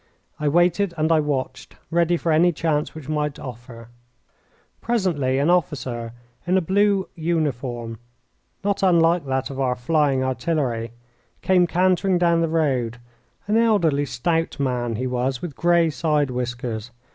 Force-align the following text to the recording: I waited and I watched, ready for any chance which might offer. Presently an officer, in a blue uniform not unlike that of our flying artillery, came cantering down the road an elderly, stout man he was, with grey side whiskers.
I 0.39 0.47
waited 0.47 0.95
and 0.97 1.11
I 1.11 1.19
watched, 1.19 1.75
ready 1.91 2.17
for 2.17 2.31
any 2.31 2.51
chance 2.51 2.95
which 2.95 3.07
might 3.07 3.37
offer. 3.37 3.89
Presently 4.81 5.37
an 5.37 5.51
officer, 5.51 6.13
in 6.47 6.57
a 6.57 6.59
blue 6.61 7.07
uniform 7.13 7.99
not 8.63 8.81
unlike 8.81 9.27
that 9.27 9.51
of 9.51 9.59
our 9.59 9.75
flying 9.75 10.23
artillery, 10.23 10.91
came 11.43 11.67
cantering 11.67 12.17
down 12.17 12.41
the 12.41 12.49
road 12.49 12.97
an 13.45 13.57
elderly, 13.57 14.07
stout 14.07 14.59
man 14.59 14.95
he 14.95 15.05
was, 15.05 15.39
with 15.39 15.55
grey 15.55 15.91
side 15.91 16.31
whiskers. 16.31 16.89